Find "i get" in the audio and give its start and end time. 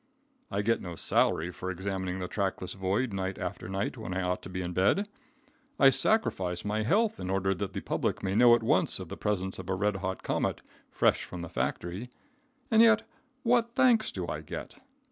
0.49-0.81, 14.27-14.79